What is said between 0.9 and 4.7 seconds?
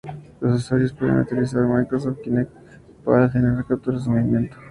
pueden utilizar Microsoft Kinect para generar capturas de movimiento.